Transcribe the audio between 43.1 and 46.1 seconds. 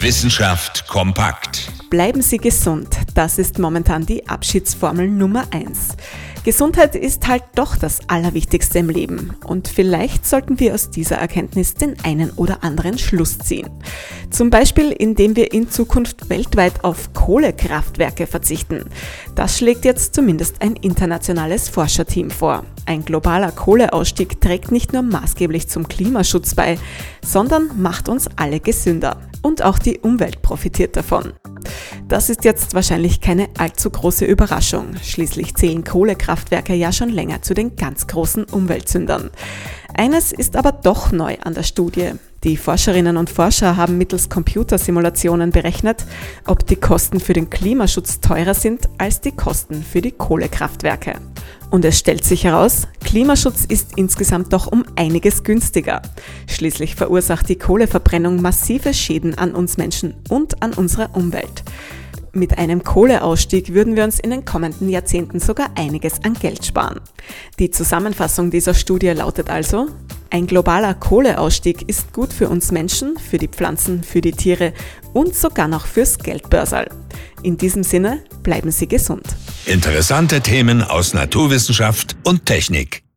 und Forscher haben mittels Computersimulationen berechnet,